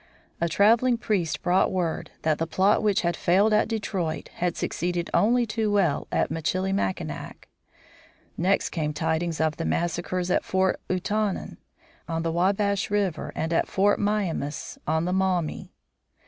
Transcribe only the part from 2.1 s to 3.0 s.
that the plot